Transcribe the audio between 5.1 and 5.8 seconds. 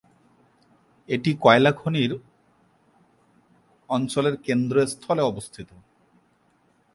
অবস্থিত।